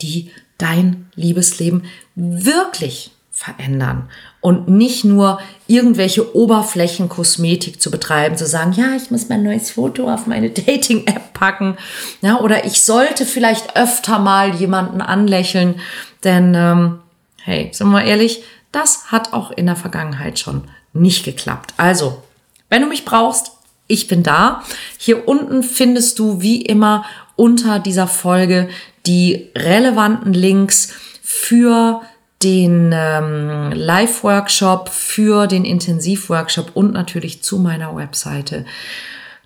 die 0.01 0.31
dein 0.57 1.09
Liebesleben 1.15 1.85
wirklich 2.15 3.11
verändern 3.39 4.09
und 4.41 4.67
nicht 4.67 5.05
nur 5.05 5.39
irgendwelche 5.65 6.35
Oberflächenkosmetik 6.35 7.81
zu 7.81 7.89
betreiben, 7.89 8.35
zu 8.35 8.45
sagen, 8.45 8.73
ja, 8.73 8.97
ich 8.97 9.11
muss 9.11 9.29
mein 9.29 9.43
neues 9.43 9.71
Foto 9.71 10.13
auf 10.13 10.27
meine 10.27 10.49
Dating-App 10.49 11.33
packen, 11.33 11.77
ja, 12.21 12.41
oder 12.41 12.65
ich 12.65 12.81
sollte 12.81 13.25
vielleicht 13.25 13.77
öfter 13.77 14.19
mal 14.19 14.55
jemanden 14.55 14.99
anlächeln, 14.99 15.79
denn 16.25 16.53
ähm, 16.53 16.99
hey, 17.41 17.69
sind 17.71 17.89
wir 17.91 18.03
ehrlich, 18.03 18.43
das 18.73 19.05
hat 19.09 19.31
auch 19.31 19.51
in 19.51 19.67
der 19.67 19.77
Vergangenheit 19.77 20.37
schon 20.37 20.65
nicht 20.91 21.23
geklappt. 21.23 21.73
Also, 21.77 22.21
wenn 22.67 22.81
du 22.81 22.89
mich 22.89 23.05
brauchst, 23.05 23.53
ich 23.87 24.09
bin 24.09 24.21
da. 24.21 24.63
Hier 24.97 25.29
unten 25.29 25.63
findest 25.63 26.19
du 26.19 26.41
wie 26.41 26.61
immer 26.61 27.05
unter 27.37 27.79
dieser 27.79 28.07
Folge 28.07 28.67
die 29.05 29.47
relevanten 29.55 30.33
Links 30.33 30.91
für 31.23 32.01
den 32.41 32.91
ähm, 32.93 33.71
Live-Workshop, 33.73 34.89
für 34.89 35.47
den 35.47 35.65
Intensiv-Workshop 35.65 36.71
und 36.75 36.93
natürlich 36.93 37.41
zu 37.41 37.59
meiner 37.59 37.95
Webseite. 37.95 38.65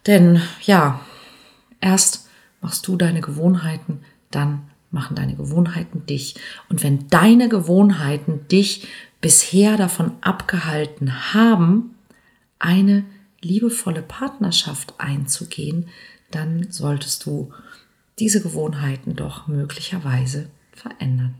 Denn 0.05 0.41
ja, 0.61 0.99
erst 1.81 2.27
machst 2.61 2.87
du 2.87 2.95
deine 2.95 3.21
Gewohnheiten, 3.21 4.01
dann 4.31 4.63
machen 4.91 5.15
deine 5.15 5.35
Gewohnheiten 5.35 6.05
dich. 6.05 6.35
Und 6.69 6.83
wenn 6.83 7.07
deine 7.09 7.49
Gewohnheiten 7.49 8.47
dich 8.47 8.87
bisher 9.21 9.75
davon 9.75 10.11
abgehalten 10.21 11.33
haben, 11.33 11.95
eine 12.59 13.03
liebevolle 13.41 14.01
Partnerschaft 14.01 14.93
einzugehen, 14.99 15.89
dann 16.31 16.67
solltest 16.71 17.25
du 17.25 17.51
diese 18.19 18.41
Gewohnheiten 18.41 19.15
doch 19.15 19.47
möglicherweise 19.47 20.49
verändern. 20.71 21.35